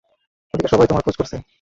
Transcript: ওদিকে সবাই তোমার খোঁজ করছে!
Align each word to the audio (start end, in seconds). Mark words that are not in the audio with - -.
ওদিকে 0.53 0.69
সবাই 0.69 0.87
তোমার 0.87 1.03
খোঁজ 1.05 1.15
করছে! 1.17 1.35